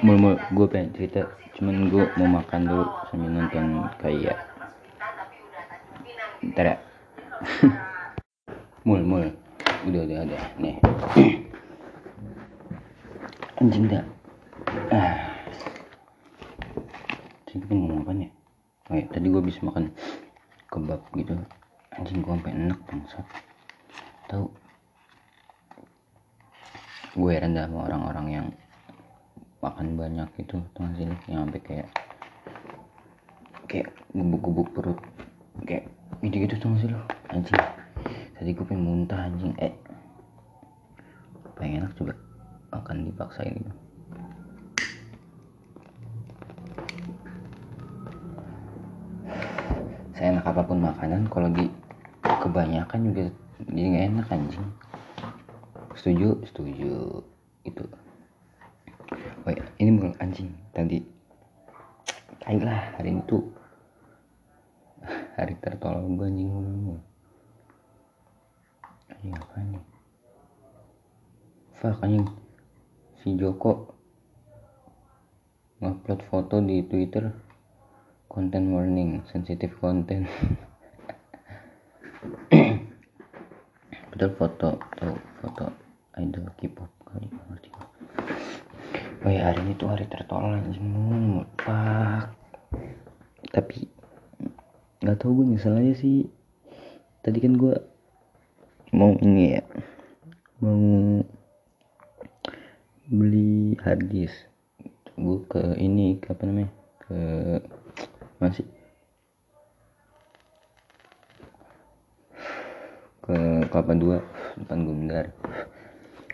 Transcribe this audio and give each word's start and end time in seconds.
mul 0.00 0.16
mul 0.16 0.36
gue 0.36 0.66
pengen 0.70 0.90
cerita. 0.96 1.28
Cuman 1.60 1.92
gue 1.92 2.04
mau 2.16 2.40
makan 2.40 2.60
dulu 2.64 2.84
sambil 3.12 3.30
nonton 3.36 3.84
kayak. 4.00 4.38
Ntar 6.40 6.72
ya. 6.72 6.76
Mul 8.88 9.04
mul. 9.04 9.28
Udah 9.84 10.00
udah 10.08 10.24
udah. 10.24 10.42
Nih. 10.56 10.80
Anjing 13.60 13.92
dah. 13.92 14.04
Ah. 14.88 15.20
Tadi 17.44 17.60
gue 17.60 17.76
mau 17.76 18.00
makan 18.00 18.24
ya? 18.24 18.30
Oh 18.88 18.96
ya 18.96 19.04
tadi 19.12 19.28
gue 19.28 19.42
bisa 19.44 19.60
makan 19.60 19.92
kebab 20.72 21.04
gitu. 21.12 21.36
Anjing 21.92 22.24
gue 22.24 22.32
sampai 22.32 22.56
enak 22.56 22.80
bangsat. 22.88 23.26
Tahu 24.32 24.48
gue 27.20 27.30
heran 27.36 27.52
sama 27.52 27.84
orang-orang 27.84 28.26
yang 28.32 28.46
makan 29.60 29.96
banyak 29.96 30.28
itu 30.40 30.56
tengah 30.72 30.92
sini 30.96 31.14
yang 31.28 31.46
sampai 31.46 31.60
kayak 31.60 31.88
kayak 33.68 33.88
gubuk-gubuk 34.16 34.68
perut. 34.72 34.98
Kayak 35.68 35.92
gitu-gitu 36.24 36.54
tuh 36.58 36.76
sih 36.80 36.88
lo 36.88 37.00
anjing. 37.30 37.60
Tadi 38.36 38.50
gue 38.56 38.64
pengen 38.64 38.84
muntah 38.84 39.20
anjing. 39.28 39.52
Eh. 39.60 39.72
Pengen 41.60 41.84
enak 41.84 41.92
coba 41.96 42.16
makan 42.72 43.12
dipaksain 43.12 43.52
gitu 43.52 43.72
saya 50.20 50.36
enak 50.36 50.52
apa 50.52 50.68
pun 50.68 50.84
makanan 50.84 51.32
kalau 51.32 51.48
di 51.48 51.64
kebanyakan 52.20 53.08
juga 53.08 53.24
jadi 53.72 53.86
nggak 53.88 54.06
enak 54.12 54.26
anjing. 54.28 54.66
Setuju? 55.96 56.44
Setuju. 56.44 57.24
Itu 57.64 57.88
oh 59.46 59.52
ya, 59.52 59.64
ini 59.80 59.90
bukan 59.96 60.14
anjing. 60.20 60.50
Tadi. 60.72 60.98
Lah 62.50 62.96
hari 62.98 63.16
itu. 63.16 63.38
Hari 65.36 65.54
tertolong 65.62 66.18
gue 66.18 66.28
anjing. 66.28 66.50
Anjing 69.12 69.32
apa 69.36 69.56
nih? 69.64 69.84
Fuck 71.78 72.04
anjing. 72.04 72.26
Si 73.20 73.36
Joko 73.36 73.94
ngupload 75.80 76.20
foto 76.28 76.60
di 76.60 76.84
Twitter. 76.84 77.30
Konten 78.30 78.70
warning 78.70 79.26
sensitif 79.26 79.74
konten 79.82 80.22
padahal 84.10 84.36
foto 84.40 84.68
atau 84.76 85.12
foto 85.40 85.64
idol 86.20 86.46
K-pop 86.60 86.90
kali 87.08 87.26
ngerti 87.26 87.89
oh 89.20 89.30
ya 89.30 89.52
hari 89.52 89.60
ini 89.68 89.72
tuh 89.76 89.92
hari 89.92 90.08
tertolak 90.08 90.64
anjing. 90.64 91.44
Pak 91.60 92.32
tapi 93.50 93.90
nggak 95.04 95.16
tahu 95.20 95.42
gue 95.42 95.46
nyesel 95.52 95.76
aja 95.76 95.94
sih. 95.96 96.28
Tadi 97.20 97.38
kan 97.40 97.56
gue 97.60 97.74
mau 98.96 99.12
ini 99.20 99.60
ya 99.60 99.62
mau 100.64 101.20
beli 103.10 103.76
harddisk 103.82 104.50
gue 105.20 105.38
ke 105.50 105.62
ini 105.76 106.16
ke 106.16 106.32
apa 106.32 106.42
namanya 106.48 106.70
ke 107.04 107.20
masih 108.40 108.66
ke 113.20 113.36
kelapa 113.68 113.92
dua 113.94 114.16
depan 114.56 114.78
gue 114.86 114.94
bentar 114.96 115.26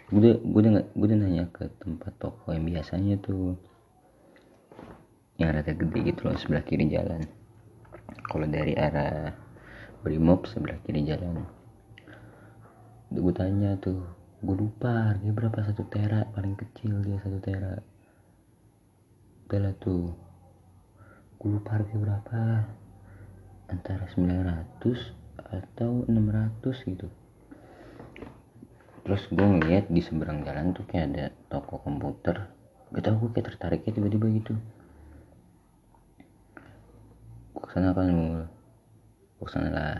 gue 0.06 0.38
gue 0.38 0.60
udah 0.62 0.86
gue 0.94 1.06
udah 1.10 1.18
nanya 1.18 1.50
ke 1.50 1.66
tempat 1.82 2.14
toko 2.22 2.54
yang 2.54 2.62
biasanya 2.62 3.18
tuh 3.18 3.58
yang 5.34 5.50
rada 5.50 5.74
gede 5.74 5.98
gitu 6.14 6.30
loh 6.30 6.38
sebelah 6.38 6.62
kiri 6.62 6.86
jalan. 6.86 7.26
Kalau 8.30 8.46
dari 8.46 8.78
arah 8.78 9.34
Brimob 10.06 10.46
sebelah 10.46 10.78
kiri 10.86 11.02
jalan. 11.02 11.42
Gue 13.10 13.34
tanya 13.34 13.74
tuh 13.82 14.06
gue 14.46 14.54
lupa 14.54 15.10
harganya 15.10 15.34
berapa 15.34 15.58
satu 15.66 15.82
tera 15.90 16.22
paling 16.30 16.54
kecil 16.54 17.02
dia 17.02 17.18
satu 17.18 17.42
tera. 17.42 17.74
Udah 19.50 19.58
lah 19.58 19.74
tuh 19.74 20.14
gue 21.42 21.50
lupa 21.50 21.82
harganya 21.82 21.98
berapa. 22.14 22.42
Antara 23.74 24.06
900 24.14 25.26
atau 25.50 26.06
600 26.06 26.94
gitu 26.94 27.10
terus 29.06 29.22
gue 29.30 29.46
ngeliat 29.46 29.86
di 29.86 30.02
seberang 30.02 30.42
jalan 30.42 30.74
tuh 30.74 30.82
kayak 30.82 31.14
ada 31.14 31.24
toko 31.46 31.78
komputer. 31.78 32.50
Gak 32.90 33.06
tau 33.06 33.14
gue 33.22 33.30
kayak 33.30 33.54
tertariknya 33.54 33.94
tiba-tiba 33.94 34.26
gitu. 34.34 34.52
Gue 37.54 37.62
ke 37.62 37.70
sana 37.70 37.94
kan 37.94 38.10
gue 39.38 39.46
ke 39.46 39.52
sana 39.54 39.68
lah. 39.70 39.98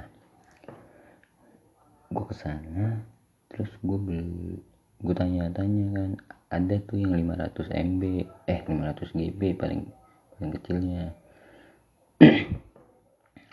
Gue 2.11 2.25
ke 2.27 2.35
sana 2.35 3.07
terus 3.47 3.71
gue 3.79 3.95
beli 3.95 4.59
gue 4.99 5.15
tanya-tanya 5.15 5.87
kan 5.95 6.11
ada 6.51 6.75
tuh 6.83 6.99
yang 6.99 7.15
500 7.15 7.63
MB 7.71 8.03
eh 8.51 8.61
500 8.67 9.15
GB 9.15 9.41
paling 9.55 9.87
paling 10.35 10.51
kecilnya. 10.59 11.15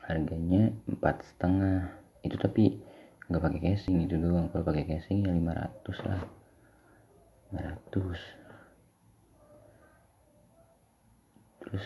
Harganya 0.10 0.74
empat 0.90 1.22
setengah. 1.30 1.94
Itu 2.26 2.42
tapi 2.42 2.82
nggak 3.28 3.44
pakai 3.44 3.60
casing 3.62 4.04
itu 4.04 4.16
doang. 4.20 4.48
Kalau 4.52 4.64
pakai 4.68 4.86
casing 4.88 5.24
ya 5.24 5.32
500 5.32 6.08
lah. 6.10 6.22
500 7.54 8.44
terus 11.64 11.86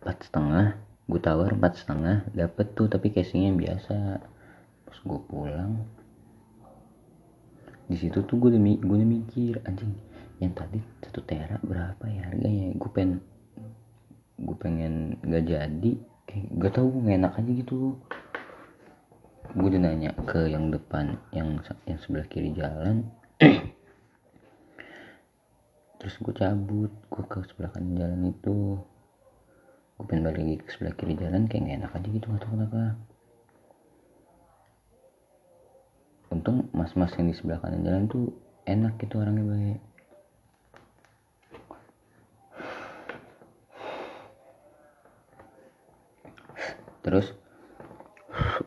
empat 0.00 0.16
setengah. 0.22 0.66
Gue 1.10 1.20
tawar 1.20 1.50
empat 1.56 1.82
setengah. 1.82 2.28
Dapet 2.30 2.66
tuh 2.78 2.86
tapi 2.86 3.10
casingnya 3.10 3.52
biasa. 3.54 3.96
Pas 4.86 4.98
gue 5.02 5.20
pulang 5.26 5.82
di 7.92 8.00
situ 8.00 8.24
tuh 8.24 8.40
gue 8.40 8.56
udah, 8.56 8.62
gue 8.80 8.96
udah 8.96 9.10
mikir 9.10 9.54
anjing 9.68 9.92
yang 10.40 10.56
tadi 10.56 10.80
satu 11.04 11.20
tera 11.28 11.60
berapa 11.60 12.00
ya 12.08 12.32
harganya? 12.32 12.72
Gue 12.80 12.90
pengen 12.90 13.20
gue 14.40 14.56
pengen 14.56 15.20
nggak 15.20 15.44
jadi. 15.44 15.92
Kayak 16.22 16.46
gak 16.56 16.72
tau 16.78 16.88
nggak 16.88 17.18
enak 17.18 17.32
aja 17.36 17.50
gitu 17.52 17.98
gue 19.50 19.66
udah 19.66 19.80
nanya 19.82 20.14
ke 20.22 20.46
yang 20.46 20.70
depan 20.70 21.18
yang 21.34 21.58
yang 21.90 21.98
sebelah 21.98 22.26
kiri 22.30 22.54
jalan. 22.54 23.10
Terus 25.98 26.14
gue 26.18 26.34
cabut 26.34 26.92
gue 27.10 27.24
ke 27.26 27.38
sebelah 27.50 27.70
kanan 27.74 27.98
jalan 27.98 28.22
itu. 28.30 28.78
Gue 29.98 30.04
pengen 30.06 30.30
balik 30.30 30.38
lagi 30.38 30.56
ke 30.62 30.70
sebelah 30.70 30.94
kiri 30.94 31.14
jalan 31.18 31.50
kayak 31.50 31.62
gak 31.66 31.76
enak 31.82 31.92
aja 31.94 32.08
gitu 32.10 32.26
gak 32.30 32.42
tau 32.42 32.50
kenapa 32.54 32.82
untung 36.32 36.72
mas-mas 36.72 37.12
yang 37.20 37.28
di 37.28 37.36
sebelah 37.36 37.60
kanan 37.60 37.84
jalan 37.84 38.08
tuh 38.08 38.32
enak 38.64 38.96
gitu 38.96 39.20
orangnya 39.20 39.44
baik 39.44 39.80
terus 47.04 47.36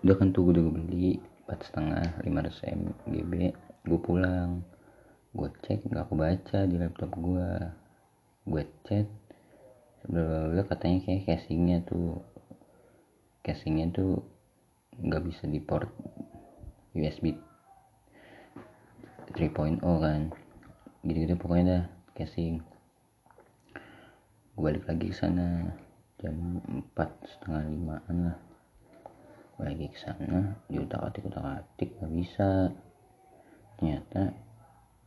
udah 0.05 0.15
kan 0.15 0.29
tuh 0.29 0.45
gue 0.45 0.61
udah 0.61 0.65
beli 0.69 1.17
empat 1.17 1.59
setengah 1.65 2.21
lima 2.21 2.45
ratus 2.45 2.61
mgb 2.61 3.33
gue 3.89 3.99
pulang 3.99 4.61
gue 5.33 5.49
cek 5.65 5.89
nggak 5.89 6.05
aku 6.05 6.13
baca 6.13 6.59
di 6.69 6.75
laptop 6.77 7.11
gue 7.17 7.49
gue 8.45 8.63
chat 8.85 9.09
bla 10.05 10.61
katanya 10.69 11.01
kayak 11.01 11.25
casingnya 11.25 11.81
tuh 11.81 12.21
casingnya 13.41 13.89
tuh 13.89 14.21
nggak 15.01 15.25
bisa 15.25 15.49
di 15.49 15.57
port 15.57 15.89
USB 16.95 17.35
3.0 19.35 19.83
kan. 19.83 20.31
Gitu-gitu 21.03 21.35
pokoknya 21.35 21.65
dah 21.67 21.83
casing. 22.15 22.63
Gue 24.55 24.63
balik 24.63 24.87
lagi 24.87 25.11
ke 25.11 25.15
sana 25.19 25.75
jam 26.23 26.63
empat 26.63 27.11
setengah 27.27 27.67
limaan 27.67 28.15
lah 28.31 28.54
lagi 29.55 29.87
ke 29.87 29.97
sana 29.99 30.59
diutak 30.67 30.99
atik 30.99 31.27
utak 31.31 31.63
atik 31.63 31.95
gak 31.99 32.11
bisa. 32.11 32.75
Ternyata 33.79 34.35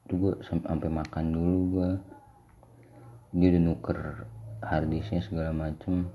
tuh 0.09 0.17
gue 0.17 0.33
sampai 0.45 0.89
makan 0.89 1.25
dulu 1.33 1.59
gue 1.77 1.91
dia 3.37 3.49
udah 3.53 3.63
nuker 3.63 4.01
harddisknya 4.65 5.21
segala 5.21 5.53
macem. 5.53 6.09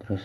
Terus 0.00 0.24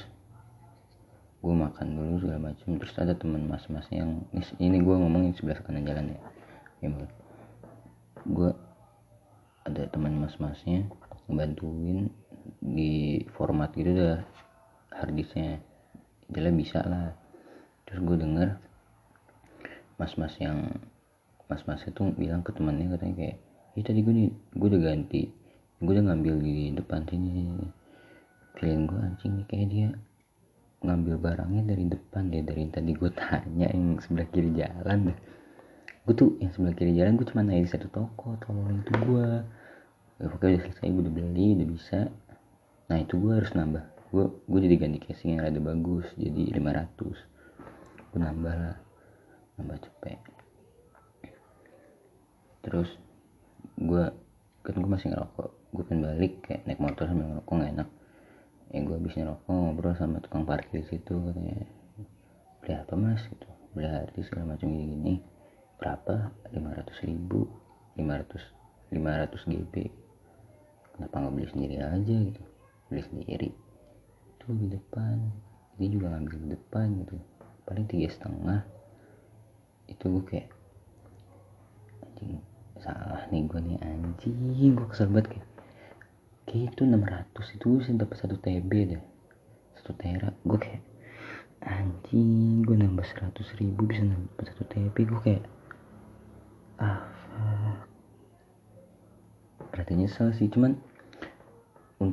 gue 1.43 1.53
makan 1.53 1.87
dulu 1.99 2.13
segala 2.23 2.51
macem. 2.51 2.79
Terus 2.79 2.95
ada 2.95 3.13
teman 3.13 3.43
mas-mas 3.45 3.87
yang 3.91 4.23
ini 4.59 4.77
gue 4.79 4.95
ngomongin 4.95 5.35
sebelah 5.35 5.59
kanan 5.61 5.83
jalan 5.83 6.15
ya. 6.15 6.19
Ya 6.83 6.89
gue 8.25 8.49
ada 9.65 9.83
teman 9.89 10.17
mas-masnya 10.17 10.87
bantuin 11.25 12.09
di 12.61 13.25
format 13.33 13.73
gitu 13.73 13.93
dah 13.97 14.21
harddisknya 14.93 15.61
jadi 16.29 16.49
bisa 16.53 16.81
lah. 16.85 17.13
Terus 17.85 18.01
gue 18.01 18.17
denger 18.17 18.49
mas-mas 19.95 20.33
yang 20.41 20.73
mas-mas 21.45 21.85
itu 21.85 22.01
bilang 22.17 22.41
ke 22.41 22.51
temannya 22.51 22.97
katanya 22.97 23.15
kayak 23.15 23.37
ya 23.77 23.81
tadi 23.85 23.99
gue 24.01 24.13
nih 24.13 24.29
gue 24.33 24.67
udah 24.73 24.81
ganti 24.81 25.23
gue 25.79 25.91
udah 25.91 26.05
ngambil 26.11 26.35
di 26.41 26.73
depan 26.73 27.05
sini. 27.05 27.61
Feeling 28.55 28.87
gue 28.87 28.99
anjing 28.99 29.31
nih 29.37 29.45
kayak 29.51 29.67
dia 29.69 29.87
ngambil 30.85 31.15
barangnya 31.17 31.63
dari 31.75 31.85
depan 31.89 32.29
deh 32.29 32.43
dari 32.45 32.63
tadi 32.71 32.91
gue 32.93 33.11
tanya 33.13 33.67
yang 33.69 33.99
sebelah 34.01 34.27
kiri 34.31 34.51
jalan 34.55 35.11
deh. 35.11 35.17
Gue 36.05 36.13
tuh 36.13 36.29
yang 36.41 36.51
sebelah 36.55 36.73
kiri 36.73 36.93
jalan 36.97 37.17
gue 37.19 37.27
cuma 37.29 37.41
naik 37.45 37.67
di 37.67 37.71
satu 37.71 37.87
toko 37.91 38.37
tolong 38.41 38.81
itu 38.81 38.93
gue 38.93 39.27
ya, 40.21 40.25
pokoknya 40.31 40.51
udah 40.57 40.63
selesai 40.69 40.87
gue 40.89 41.01
udah 41.05 41.13
beli 41.13 41.47
udah 41.59 41.67
bisa. 41.69 41.99
Nah 42.89 42.97
itu 43.01 43.13
gue 43.17 43.33
harus 43.33 43.51
nambah 43.53 43.94
gue 44.13 44.25
gue 44.29 44.59
jadi 44.65 44.75
ganti 44.77 44.99
casing 45.01 45.37
yang 45.37 45.41
rada 45.45 45.61
bagus 45.61 46.05
jadi 46.17 46.53
500 46.53 48.13
gue 48.15 48.19
nambah 48.23 48.55
lah 48.55 48.77
nambah 49.59 49.77
cepet. 49.83 50.19
Terus 52.63 52.89
gue 53.79 54.03
kan 54.63 54.75
gue 54.75 54.91
masih 54.91 55.11
ngerokok. 55.11 55.49
Gue 55.75 55.83
pengen 55.83 56.07
balik 56.11 56.33
kayak 56.47 56.63
naik 56.67 56.79
motor 56.79 57.07
sambil 57.07 57.27
ngerokok 57.35 57.53
gak 57.59 57.71
enak. 57.75 57.89
Ya 58.71 58.79
gue 58.83 58.95
habis 58.95 59.13
ngerokok 59.15 59.51
ngobrol 59.51 59.95
sama 59.95 60.17
tukang 60.23 60.43
parkir 60.47 60.83
situ 60.87 61.13
katanya. 61.15 61.67
Beli 62.63 62.73
apa 62.75 62.93
mas? 62.95 63.21
Gitu. 63.27 63.47
Beli 63.75 63.87
artis 63.87 64.27
segala 64.27 64.55
macam 64.55 64.67
gini 64.71 64.85
gini 64.95 65.13
berapa 65.75 66.31
500 66.51 67.07
ribu. 67.07 67.47
500 67.95 68.91
500 68.91 69.51
GB 69.51 69.73
kenapa 70.95 71.15
nggak 71.15 71.33
beli 71.35 71.47
sendiri 71.47 71.75
aja 71.79 72.15
gitu? 72.27 72.43
Beli 72.91 73.01
sendiri 73.07 73.49
tuh 74.45 74.53
di 74.53 74.67
depan. 74.69 75.17
Dia 75.75 75.89
juga 75.91 76.13
ngambil 76.13 76.35
di 76.45 76.47
depan 76.53 76.85
gitu. 77.03 77.17
Paling 77.65 77.85
tiga 77.89 78.07
setengah. 78.13 78.61
Itu 79.89 80.07
gue 80.07 80.23
kayak 80.29 80.49
anjing 82.05 82.39
salah 82.79 83.25
nih 83.33 83.41
gue 83.49 83.59
nih 83.59 83.77
anjing. 83.81 84.73
Gue 84.77 84.87
kesel 84.87 85.09
banget 85.09 85.35
kayak 85.35 85.47
kayak 86.45 86.63
itu 86.77 86.81
600 86.85 87.55
itu 87.57 87.65
bisa 87.81 87.91
dapat 87.97 88.17
satu 88.21 88.35
TB 88.37 88.71
deh. 88.93 89.03
Satu 89.81 89.91
tera. 89.97 90.29
Gue 90.45 90.59
kayak 90.61 90.83
anjing 91.65 92.61
gue 92.61 92.77
nambah 92.77 93.03
100 93.03 93.33
ribu 93.57 93.89
bisa 93.89 94.05
dapat 94.05 94.45
satu 94.53 94.63
TB 94.69 94.95
gue 95.09 95.21
kayak 95.25 95.43
ah 96.77 97.01
berarti 99.73 99.91
nyesel 99.97 100.31
sih. 100.37 100.47
Cuman 100.47 100.77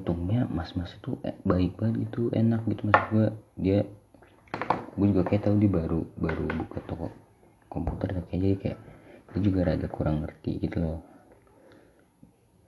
untungnya 0.02 0.50
mas-mas 0.50 0.90
itu 0.98 1.14
eh, 1.22 1.38
baik 1.46 1.78
banget 1.78 2.10
gitu 2.10 2.34
enak 2.34 2.66
gitu 2.66 2.90
maksud 2.90 3.06
gue 3.14 3.26
dia 3.54 3.78
gue 4.98 5.06
juga 5.14 5.22
kayak 5.30 5.46
tahu 5.46 5.56
dia 5.62 5.70
baru 5.70 6.00
baru 6.18 6.44
buka 6.66 6.78
toko 6.90 7.06
komputer 7.70 8.18
kayak 8.28 8.40
jadi 8.42 8.56
kayak 8.58 8.78
dia 9.32 9.40
juga 9.40 9.60
rada 9.64 9.88
kurang 9.88 10.26
ngerti 10.26 10.60
gitu 10.60 10.76
loh. 10.82 11.00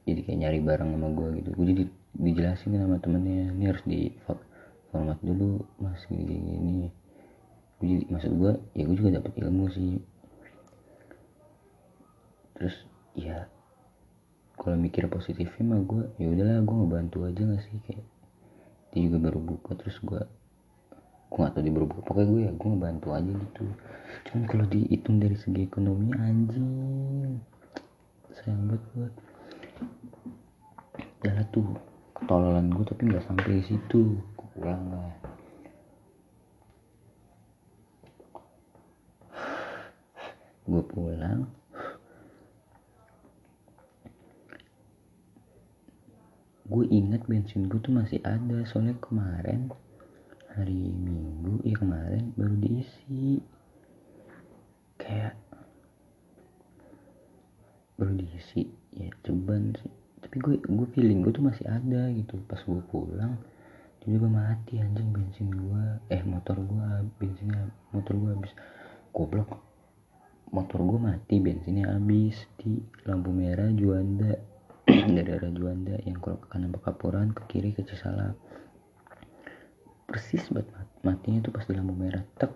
Jadi 0.08 0.20
kayak 0.24 0.38
nyari 0.40 0.58
barang 0.64 0.90
sama 0.96 1.08
gue 1.12 1.28
gitu. 1.42 1.48
Gue 1.52 1.66
jadi 1.76 1.84
dijelasin 2.14 2.78
sama 2.80 2.96
temennya 3.02 3.52
ini 3.52 3.64
harus 3.68 3.84
di 3.84 4.14
format 4.88 5.18
dulu 5.20 5.60
mas 5.82 6.00
gini 6.08 6.24
gini, 6.24 6.50
gini. 6.56 6.88
gue 7.74 7.86
jadi 7.90 8.04
maksud 8.06 8.32
gue 8.38 8.52
ya 8.78 8.82
gue 8.86 8.96
juga 8.96 9.10
dapat 9.20 9.32
ilmu 9.36 9.64
sih. 9.74 10.00
Terus 12.56 12.76
ya 13.12 13.50
kalau 14.54 14.76
mikir 14.78 15.10
positifnya 15.10 15.64
mah 15.66 15.80
gue 15.82 16.02
ya 16.22 16.30
udahlah 16.30 16.62
gue 16.62 16.76
ngebantu 16.78 17.18
aja 17.26 17.42
gak 17.42 17.62
sih 17.66 17.76
kayak 17.84 18.06
dia 18.94 19.00
juga 19.10 19.18
baru 19.26 19.38
buka 19.42 19.74
terus 19.74 19.98
gue 19.98 20.22
gue 21.34 21.38
gak 21.42 21.50
tau 21.58 21.62
dia 21.66 21.74
baru 21.74 21.86
buka. 21.90 22.00
Pokoknya 22.06 22.28
gue 22.30 22.40
ya 22.46 22.52
gue 22.54 22.68
ngebantu 22.70 23.08
aja 23.10 23.30
gitu. 23.34 23.64
Cuman 24.30 24.42
kalau 24.46 24.64
dihitung 24.70 25.16
dari 25.18 25.34
segi 25.34 25.66
ekonominya 25.66 26.16
anjing. 26.22 27.42
Sayang 28.38 28.70
banget 28.70 28.82
gue 28.94 29.08
ya 31.24 31.40
tuh 31.50 31.66
ketololan 32.14 32.70
gue 32.70 32.84
tapi 32.86 33.02
nggak 33.10 33.24
sampai 33.26 33.66
situ. 33.66 34.22
Gue 34.38 34.48
pulang 34.54 34.82
lah. 34.94 35.10
Gue 40.70 40.82
pulang 40.86 41.63
gue 46.74 46.90
inget 46.90 47.22
bensin 47.30 47.70
gue 47.70 47.78
tuh 47.78 47.94
masih 47.94 48.18
ada 48.26 48.66
soalnya 48.66 48.98
kemarin 48.98 49.70
hari 50.54 50.90
minggu 50.90 51.62
ya 51.62 51.78
kemarin 51.78 52.34
baru 52.34 52.54
diisi. 52.58 53.38
Kayak 54.98 55.38
baru 57.94 58.14
diisi 58.18 58.66
ya 58.94 59.06
ceban 59.22 59.74
sih. 59.78 59.92
Tapi 60.18 60.36
gue 60.42 60.54
gue 60.66 60.86
feeling 60.94 61.22
gue 61.22 61.30
tuh 61.34 61.46
masih 61.46 61.66
ada 61.70 62.10
gitu. 62.10 62.42
Pas 62.46 62.58
gue 62.58 62.82
pulang 62.90 63.38
tiba-tiba 64.02 64.28
mati 64.30 64.82
anjing 64.82 65.10
bensin 65.14 65.54
gue 65.54 65.84
eh 66.10 66.22
motor 66.26 66.58
gue 66.58 66.86
bensinnya 67.22 67.70
motor 67.94 68.14
gue 68.18 68.30
habis. 68.34 68.54
Goblok 69.14 69.50
motor 70.50 70.86
gue 70.86 71.00
mati 71.02 71.38
bensinnya 71.38 71.94
habis 71.94 72.34
di 72.58 72.78
lampu 73.06 73.30
merah 73.34 73.70
Juanda 73.74 74.53
dari 74.84 75.30
arah 75.32 75.48
Juanda 75.48 75.96
yang 76.04 76.20
kalau 76.20 76.36
ke 76.36 76.46
kanan 76.52 76.68
Pekapuran 76.68 77.32
ke 77.32 77.42
kiri 77.48 77.72
ke 77.72 77.80
Cisalak. 77.88 78.36
Persis 80.04 80.44
buat 80.52 80.68
matinya 81.00 81.40
tuh 81.40 81.52
pas 81.56 81.64
di 81.64 81.72
lampu 81.72 81.96
merah 81.96 82.20
tek. 82.36 82.52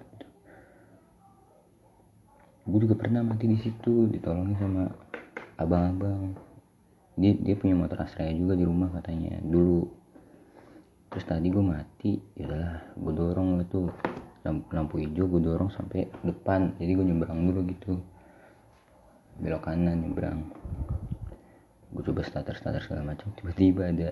Gue 2.69 2.85
juga 2.85 3.01
pernah 3.01 3.25
mati 3.25 3.49
di 3.49 3.57
situ 3.57 4.13
ditolongin 4.13 4.61
sama 4.61 4.85
abang-abang. 5.57 6.37
Dia 7.17 7.33
dia 7.33 7.57
punya 7.57 7.73
motor 7.73 8.05
Astraya 8.05 8.37
juga 8.37 8.53
di 8.53 8.69
rumah 8.69 8.93
katanya 8.93 9.41
dulu. 9.41 9.89
Terus 11.09 11.25
tadi 11.25 11.49
gue 11.49 11.65
mati 11.65 12.21
ya 12.37 12.45
udahlah 12.45 12.77
gue 12.93 13.13
dorong 13.17 13.49
itu 13.65 13.81
lampu, 14.45 14.69
lampu 14.77 14.95
hijau 15.01 15.25
gue 15.25 15.41
dorong 15.41 15.73
sampai 15.73 16.13
depan 16.21 16.77
jadi 16.77 16.93
gue 16.93 17.07
nyebrang 17.09 17.41
dulu 17.49 17.61
gitu. 17.73 17.97
Belok 19.41 19.65
kanan 19.65 20.05
nyebrang 20.05 20.45
gue 21.88 22.02
coba 22.05 22.20
starter 22.25 22.55
starter 22.56 22.82
segala 22.85 23.14
macam 23.14 23.32
tiba-tiba 23.37 23.88
ada 23.88 24.08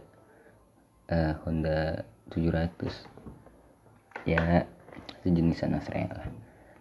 uh, 1.12 1.32
Honda 1.44 2.04
700 2.32 4.26
ya 4.26 4.64
sejenisan 5.22 5.76
Astraya 5.76 6.10
lah. 6.10 6.28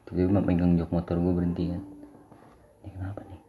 Tiba-tiba 0.08 0.42
megang 0.42 0.78
jok 0.78 0.94
motor 0.94 1.18
gue 1.18 1.34
berhenti 1.34 1.74
kan. 1.74 1.84
Ini 2.86 2.90
kenapa 2.94 3.22
nih? 3.26 3.42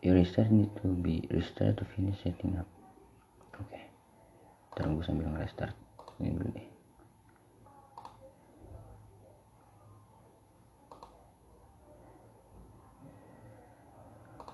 Your 0.00 0.16
restart 0.16 0.50
need 0.50 0.70
to 0.80 0.88
be 0.90 1.24
restart 1.30 1.78
to 1.78 1.84
finish 1.96 2.18
setting 2.22 2.56
up? 2.58 2.66
Oke. 3.58 3.68
Okay. 3.68 3.84
ntar 4.80 4.96
gue 4.96 5.04
sambil 5.04 5.28
nge-restart 5.28 5.76
ini 6.24 6.32
dulu 6.32 6.48
deh 6.56 6.68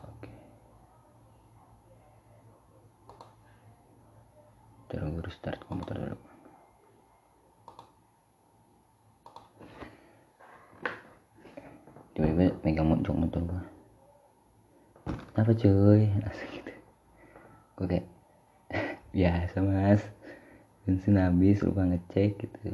oke 0.02 0.30
ntar 5.26 5.58
gue 5.58 5.58
restart 5.58 5.60
komputer 5.66 5.96
dulu 5.98 6.18
tiba-tiba 12.14 12.54
megang 12.62 13.02
jok 13.02 13.18
motor 13.18 13.42
gue 13.42 13.76
apa 15.36 15.52
cuy? 15.52 16.08
Asik 16.24 16.48
gitu. 16.48 16.72
Gue 17.76 17.86
kayak 17.86 18.06
biasa 19.14 19.56
mas. 19.60 20.02
Bensin 20.88 21.20
habis 21.20 21.60
lupa 21.60 21.84
ngecek 21.84 22.40
gitu. 22.40 22.72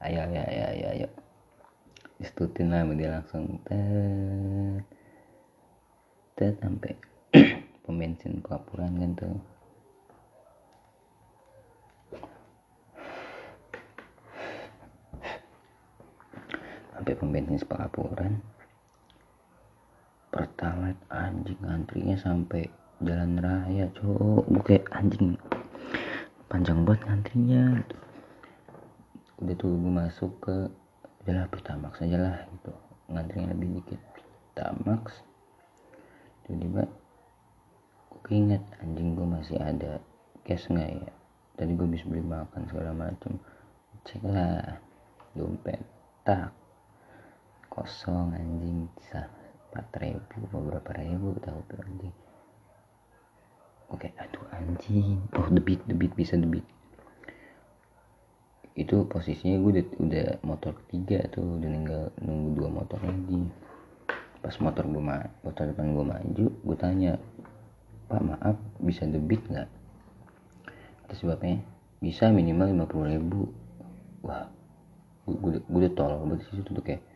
Ayo 0.00 0.18
ayo 0.24 0.40
ayo 0.48 0.64
ayo 0.72 0.86
ayo. 0.96 1.08
Disetutin 2.16 2.72
lah 2.72 2.88
dia 2.96 3.20
langsung. 3.20 3.60
Tet. 3.68 4.82
Tet 6.40 6.56
sampai 6.56 6.96
pom 7.84 8.00
bensin 8.00 8.40
kelapuran 8.40 8.96
kan 8.96 9.12
tuh 9.12 9.36
sampai 17.00 17.16
pom 17.16 17.32
bensin 17.32 17.56
sepakapuran 17.56 18.44
pertalite 20.28 21.00
anjing 21.08 21.56
antrinya 21.64 22.12
sampai 22.20 22.68
jalan 23.00 23.40
raya 23.40 23.88
cowok 23.96 24.44
kayak 24.68 24.84
anjing. 24.92 25.40
Panjang 26.52 26.84
banget 26.84 27.08
antrinya 27.08 27.80
udah 29.40 29.56
tuh 29.56 29.72
gue 29.80 29.92
masuk 29.96 30.28
ke 30.44 30.56
udahlah 31.24 31.48
pertamax 31.48 32.04
aja 32.04 32.20
lah 32.20 32.36
gitu. 32.52 32.76
Ngantrinya 33.08 33.56
lebih 33.56 33.80
dikit. 33.80 34.00
Pertamax 34.52 35.24
tiba-tiba 36.44 36.84
gue 38.12 38.20
keinget 38.28 38.60
anjing 38.84 39.16
gue 39.16 39.24
masih 39.24 39.56
ada 39.56 40.04
cash 40.44 40.68
nggak 40.68 41.00
ya? 41.00 41.12
Tadi 41.56 41.72
gue 41.72 41.88
bisa 41.88 42.04
beli 42.04 42.28
makan 42.28 42.68
segala 42.68 42.92
macem. 42.92 43.40
Cek 44.04 44.20
lah 44.20 44.76
dompet 45.32 45.80
tak 46.28 46.59
kosong 47.70 48.34
anjing. 48.34 48.90
Empat 49.70 49.86
ribu 50.02 50.50
beberapa 50.50 50.90
ribu 50.98 51.38
tahu 51.38 51.62
tuh 51.70 51.78
anjing. 51.78 52.16
Oke 53.94 54.10
aduh 54.18 54.46
anjing. 54.50 55.22
Oh 55.38 55.46
debit 55.46 55.78
debit 55.86 56.10
bisa 56.18 56.34
debit. 56.34 56.66
Itu 58.74 59.06
posisinya 59.06 59.62
gue 59.62 59.70
udah, 59.78 59.86
udah 60.02 60.28
motor 60.42 60.72
ketiga 60.84 61.22
tuh 61.30 61.58
udah 61.58 61.68
tinggal 61.70 62.02
nunggu 62.18 62.48
dua 62.58 62.68
motor 62.70 62.98
lagi. 63.02 63.46
Pas 64.42 64.54
motor 64.58 64.90
gue 64.90 65.02
ma 65.02 65.22
motor 65.46 65.70
depan 65.70 65.94
gue 65.94 66.04
maju 66.06 66.46
gue 66.50 66.76
tanya 66.78 67.18
pak 68.10 68.22
maaf 68.26 68.58
bisa 68.82 69.06
debit 69.06 69.42
nggak? 69.46 69.70
Atas 71.06 71.22
sebabnya 71.22 71.62
bisa 72.02 72.26
minimal 72.30 72.74
lima 72.74 72.86
puluh 72.90 73.06
ribu. 73.06 73.50
Wah 74.26 74.50
gue, 75.30 75.62
udah 75.70 75.90
tolol 75.94 76.26
banget 76.26 76.50
sih 76.50 76.62
tuh 76.66 76.82
kayak 76.82 77.06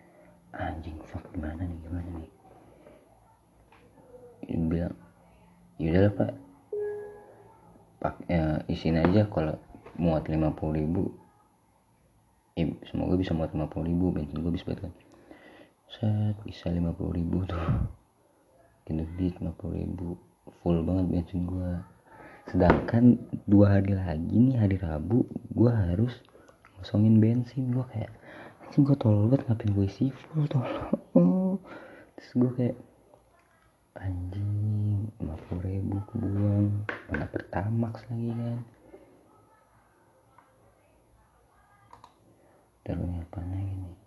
anjing 0.59 0.99
fuck 1.07 1.25
gimana 1.35 1.63
nih 1.67 1.79
gimana 1.83 2.09
nih? 2.21 2.31
Dia 4.45 4.59
bilang 4.61 4.97
yaudah 5.81 6.13
pak. 6.15 6.33
Pak 8.05 8.15
ya, 8.29 8.61
isin 8.69 9.01
aja 9.01 9.27
kalau 9.33 9.57
muat 9.97 10.29
lima 10.29 10.53
puluh 10.53 10.85
ribu. 10.85 11.05
Eh, 12.55 12.71
semoga 12.87 13.19
bisa 13.19 13.35
muat 13.35 13.51
lima 13.51 13.67
puluh 13.67 13.91
ribu 13.91 14.15
bensin 14.15 14.39
gue 14.39 14.53
bisa 14.55 14.71
kan 14.79 14.95
set 15.91 16.37
bisa 16.47 16.71
lima 16.71 16.95
puluh 16.95 17.19
ribu 17.19 17.43
tuh. 17.49 17.65
Gede 18.87 19.35
lima 19.41 19.51
puluh 19.57 19.81
ribu. 19.81 20.15
Full 20.61 20.85
banget 20.85 21.07
bensin 21.09 21.49
gue 21.49 21.73
sedangkan 22.45 23.17
dua 23.49 23.81
hari 23.81 23.97
lagi 23.97 24.37
nih 24.37 24.61
hari 24.61 24.77
Rabu 24.77 25.25
gue 25.57 25.73
harus 25.73 26.13
ngosongin 26.77 27.17
bensin 27.17 27.73
gue 27.73 27.81
kayak 27.89 28.13
anjing 28.65 28.83
gue 28.89 28.97
tolol 28.97 29.29
banget 29.29 29.47
ngapain 29.49 29.71
gue 29.77 29.87
isi? 29.87 30.07
Full 30.11 30.47
tolol 30.49 31.59
terus 32.15 32.31
gue 32.39 32.51
kayak 32.57 32.79
anjing 34.01 34.53
50 35.21 35.67
ribu 35.67 35.97
kebuang 36.11 36.67
mana 37.11 37.27
pertamax 37.31 38.07
lagi 38.11 38.31
kan. 38.33 38.59
Terus 42.85 43.01
apa 43.01 43.41
lagi 43.41 43.75
nih 43.81 44.04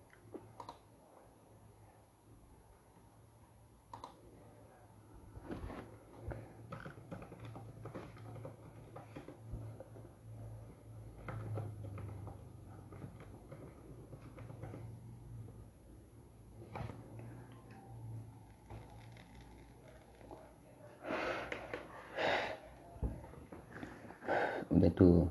udah 24.78 24.92
tuh. 24.94 25.26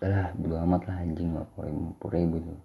Udah 0.00 0.34
bodo 0.34 0.56
amat 0.66 0.82
lah 0.88 1.04
anjing 1.04 1.30
lima 1.30 1.44
puluh 1.52 2.10
ribu 2.10 2.36
tuh. 2.40 2.60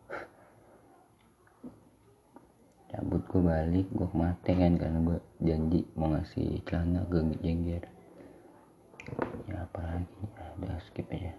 Cabut 2.88 3.20
gue 3.28 3.42
balik 3.44 3.88
gue 3.92 4.10
mate 4.16 4.52
kan 4.56 4.74
karena 4.80 5.00
gue 5.04 5.20
janji 5.44 5.84
mau 6.00 6.08
ngasih 6.16 6.64
celana 6.64 7.04
ke 7.12 7.20
jengger. 7.44 7.84
Ya 9.52 9.68
apa 9.68 9.80
lagi? 9.84 10.24
Ya, 10.40 10.46
udah 10.56 10.80
skip 10.88 11.08
aja. 11.12 11.36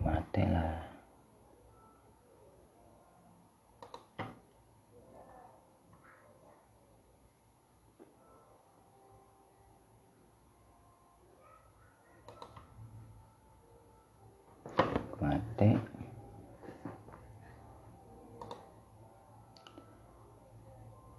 Mate 0.00 0.42
lah 0.48 0.87
mate. 15.28 15.70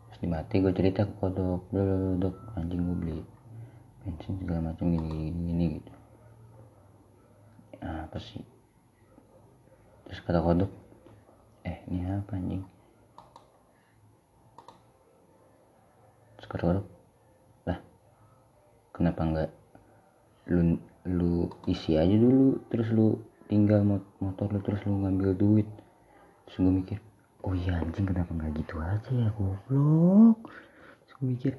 Terus 0.09 0.19
di 0.19 0.27
mati 0.27 0.55
gue 0.57 0.73
cerita 0.73 1.05
ke 1.05 1.13
kodok. 1.21 1.69
Dok 2.17 2.35
anjing 2.57 2.81
gue 2.81 2.97
beli 2.97 3.19
bensin 4.01 4.41
segala 4.41 4.73
macam 4.73 4.89
gini 4.89 5.29
gini 5.29 5.41
gini 5.53 5.65
gitu. 5.77 5.93
Ya, 7.79 8.09
apa 8.09 8.17
sih? 8.17 8.41
Terus 10.09 10.19
kata 10.25 10.41
kodok 10.41 10.71
eh 11.69 11.77
ini 11.85 12.01
apa 12.09 12.33
anjing? 12.33 12.65
Terus 16.41 16.49
kata 16.49 16.63
kodok 16.65 16.87
lah 17.69 17.77
kenapa 18.89 19.21
enggak 19.21 19.49
lu 20.49 20.81
lu 21.05 21.47
isi 21.69 21.93
aja 21.93 22.15
dulu 22.17 22.57
terus 22.73 22.89
lu 22.89 23.21
tinggal 23.49 23.81
motor 24.21 24.47
lu 24.53 24.61
terus 24.61 24.85
lu 24.85 25.01
ngambil 25.01 25.33
duit. 25.33 25.67
Terus 26.45 26.57
gue 26.61 26.73
mikir 26.85 26.97
oh 27.41 27.57
iya 27.57 27.81
anjing 27.81 28.05
kenapa 28.05 28.29
nggak 28.29 28.53
gitu 28.61 28.77
aja 28.77 29.09
ya 29.09 29.29
goblok? 29.33 30.53
Terus 31.03 31.13
gue 31.17 31.27
mikir 31.33 31.53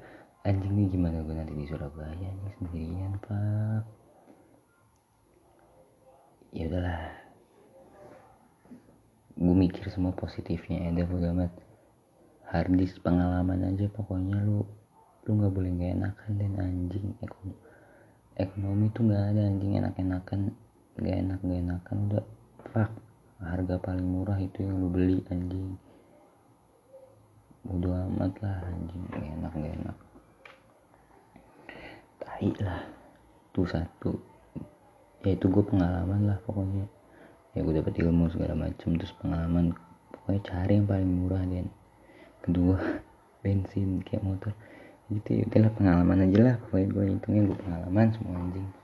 anjing 0.47 0.71
nih 0.71 0.87
gimana 0.87 1.19
gue 1.21 1.35
nanti 1.35 1.53
di 1.53 1.67
Surabaya 1.67 2.15
nih 2.15 2.53
sendirian 2.57 3.13
pak? 3.19 3.83
Ya 6.55 6.71
udahlah. 6.71 7.01
Gue 9.35 9.55
mikir 9.55 9.83
semua 9.91 10.15
positifnya 10.15 10.87
ada 10.87 11.03
bodo 11.03 11.27
amat. 11.35 11.51
Harddisk 12.47 13.03
pengalaman 13.03 13.67
aja 13.67 13.91
pokoknya 13.91 14.39
lu 14.43 14.63
lu 15.27 15.37
nggak 15.37 15.53
boleh 15.53 15.71
gak 15.77 15.93
enakan 16.01 16.31
dan 16.35 16.51
anjing 16.57 17.13
ekonomi 17.21 17.55
ekonomi 18.41 18.89
tuh 18.89 19.05
nggak 19.05 19.23
ada 19.31 19.41
anjing 19.45 19.77
enak-enakan 19.77 20.41
gak 21.01 21.17
enak 21.17 21.39
gak 21.41 21.59
enakan 21.65 21.97
udah 22.07 22.25
fuck. 22.69 22.91
Harga 23.41 23.81
paling 23.81 24.05
murah 24.05 24.37
itu 24.37 24.61
yang 24.61 24.77
lu 24.77 24.87
beli 24.93 25.17
anjing. 25.33 25.73
Bodo 27.65 27.89
amat 27.89 28.37
lah 28.45 28.61
anjing. 28.69 29.03
Gak 29.09 29.25
enak 29.25 29.51
gak 29.57 29.73
enak. 29.81 29.97
Tai 32.21 32.49
lah. 32.61 32.81
Tuh 33.49 33.65
satu. 33.65 34.13
Ya 35.25 35.33
itu 35.33 35.45
gue 35.49 35.63
pengalaman 35.65 36.29
lah 36.29 36.37
pokoknya. 36.45 36.85
Ya 37.57 37.65
gue 37.65 37.73
dapet 37.81 37.97
ilmu 38.05 38.29
segala 38.29 38.53
macem 38.53 38.93
terus 39.01 39.17
pengalaman. 39.17 39.73
Pokoknya 40.13 40.41
cari 40.45 40.73
yang 40.77 40.85
paling 40.85 41.09
murah 41.09 41.41
dan 41.41 41.65
kedua 42.45 42.77
bensin 43.41 44.05
kayak 44.05 44.21
motor. 44.21 44.53
Gitu 45.09 45.41
ya 45.41 45.43
udahlah 45.49 45.73
pengalaman 45.73 46.29
aja 46.29 46.39
lah. 46.45 46.55
Pokoknya 46.61 46.87
gue 46.93 47.03
hitungnya 47.17 47.41
gue 47.49 47.57
pengalaman 47.57 48.07
semua 48.13 48.37
anjing 48.37 48.80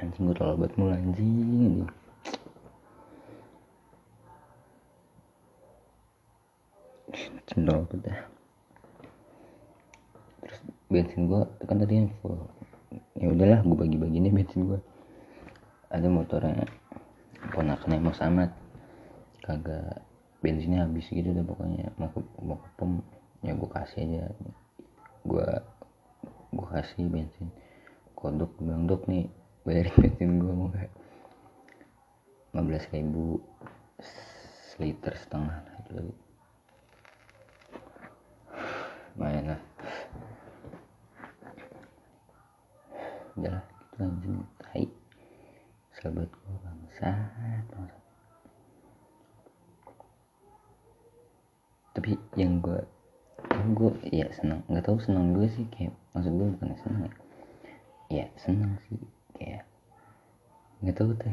anjing 0.00 0.32
gue 0.32 0.36
terlalu 0.36 0.64
buat 0.64 0.72
mulu 0.80 0.92
anjing 0.96 1.30
anjing. 1.44 1.76
Cendol 7.50 7.84
dah 8.00 8.20
terus 10.40 10.60
bensin 10.88 11.28
gue 11.28 11.42
kan 11.68 11.76
tadi 11.76 11.94
yang 12.00 12.10
full. 12.24 12.38
Ya 13.14 13.28
udahlah 13.28 13.60
gue 13.60 13.76
bagi-bagi 13.76 14.18
nih 14.24 14.32
bensin 14.32 14.66
gue 14.66 14.80
ada 15.90 16.06
motornya 16.08 16.64
ponakan 17.52 17.98
emang 17.98 18.16
sama 18.16 18.48
kagak 19.44 20.00
bensinnya 20.40 20.88
habis 20.88 21.10
gitu 21.12 21.28
udah 21.34 21.44
pokoknya. 21.44 21.92
Mau 22.00 22.08
ke, 22.08 22.20
mau 22.40 22.56
ke 22.56 22.68
pom 22.80 23.04
ya 23.44 23.52
gue 23.52 23.68
kasih 23.68 24.00
aja. 24.08 24.32
Gue 25.28 25.48
gue 26.56 26.66
kasih 26.72 27.04
bensin. 27.10 27.52
Kodok 28.16 28.56
bilang 28.62 28.88
dok 28.88 29.04
nih 29.10 29.28
bayarin 29.64 29.94
bensin 30.00 30.40
gue 30.40 30.52
mau 30.52 30.72
gak 30.72 30.90
15 32.56 32.94
ribu 32.96 33.38
seliter 34.72 35.14
setengah 35.14 35.62
itu 35.84 35.90
lagi. 35.94 36.14
Lumayan 39.14 39.44
lah. 39.52 39.62
Udah 43.36 43.50
lah 43.60 43.64
gitu 43.68 43.96
anjing. 44.00 44.38
Tai. 44.58 44.86
Sahabat 45.94 46.28
gue 46.32 46.54
bangsat 46.64 47.64
tapi 52.00 52.16
yang 52.32 52.64
gue 52.64 52.80
yang 53.52 53.76
gue 53.76 53.92
ya 54.08 54.24
senang 54.32 54.64
nggak 54.72 54.88
tahu 54.88 54.96
senang 55.04 55.36
gue 55.36 55.44
sih 55.52 55.68
kayak 55.68 55.92
maksud 56.16 56.32
gue 56.32 56.48
bukan 56.56 56.72
senang 56.80 57.02
ya. 57.04 57.14
Ya 58.10 58.26
senang 58.40 58.80
sih 58.88 59.19
kayak 59.40 59.64
nggak 60.84 60.96
tahu 60.96 61.16
teh 61.16 61.32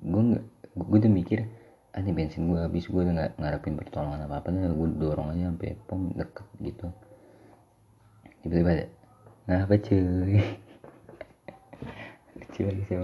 gue 0.00 0.22
nggak 0.32 0.44
gue 0.72 0.98
udah 1.04 1.12
mikir 1.12 1.44
ah 1.92 2.00
ini 2.00 2.16
bensin 2.16 2.48
gue 2.48 2.56
habis 2.56 2.88
gue 2.88 2.96
udah 2.96 3.12
nggak 3.12 3.32
ngarepin 3.36 3.76
pertolongan 3.76 4.24
apa 4.24 4.40
apa 4.40 4.48
gue 4.50 4.88
dorong 4.96 5.36
aja 5.36 5.52
sampai 5.52 5.76
pom 5.84 6.08
deket 6.16 6.46
gitu. 6.64 6.86
Tiba-tiba 8.40 8.70
ada 8.72 8.86
nah 9.44 9.66
apa 9.68 9.74
cuy? 9.76 10.40
Lucu 12.40 12.60
lagi 12.64 12.82
sih 12.88 12.96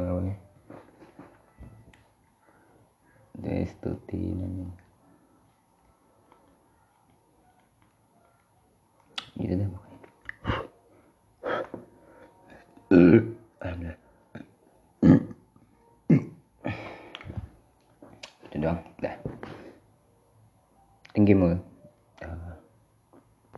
itu 3.37 3.69
Stuti 3.69 4.23
namanya 4.33 4.73
gitu 9.37 9.53
deh 9.53 9.69